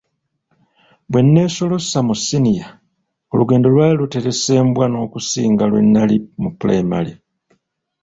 Bwe 1.09 1.21
neesolossa 1.23 1.99
mu 2.07 2.15
Ssiniya, 2.19 2.67
olugendo 3.31 3.67
lwali 3.73 3.95
luteresa 3.99 4.51
embwa 4.61 4.85
n'okusinga 4.89 5.63
we 5.71 5.79
nnali 5.85 6.17
mu 6.41 6.49
ppulayimale. 6.51 7.13